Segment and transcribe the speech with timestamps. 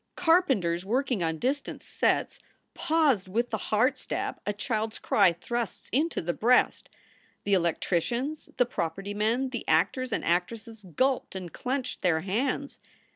[0.15, 2.39] Carpenters working on distant sets
[2.73, 6.89] paused with the heart stab a child s cry thrusts into the breast.
[7.43, 12.79] The electricians, the property men, the actors and actresses, gulped and clenched their hands.